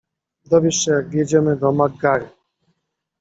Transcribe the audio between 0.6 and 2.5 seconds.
się jak wjedziemy do MacGurry.